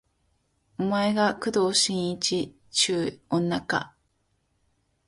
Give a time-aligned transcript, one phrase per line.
[0.79, 3.93] お前が工藤新一っちゅう女か